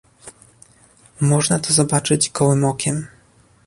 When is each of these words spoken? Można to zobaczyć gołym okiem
Można 1.21 1.59
to 1.59 1.73
zobaczyć 1.73 2.29
gołym 2.29 2.65
okiem 2.65 3.07